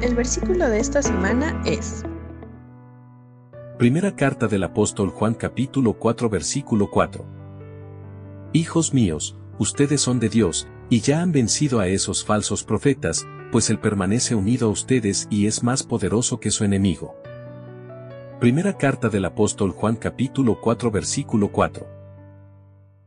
[0.00, 2.04] El versículo de esta semana es
[3.78, 7.24] Primera carta del apóstol Juan capítulo 4 versículo 4.
[8.52, 13.70] Hijos míos, ustedes son de Dios, y ya han vencido a esos falsos profetas, pues
[13.70, 17.16] Él permanece unido a ustedes y es más poderoso que su enemigo.
[18.38, 21.97] Primera carta del apóstol Juan capítulo 4 versículo 4.